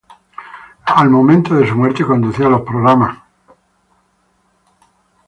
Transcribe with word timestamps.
Al 0.95 1.11
momento 1.11 1.53
de 1.53 1.69
su 1.69 1.75
muerte, 1.75 2.03
conducía 2.03 2.49
los 2.49 2.61
programas 2.61 3.15
"E! 3.15 3.19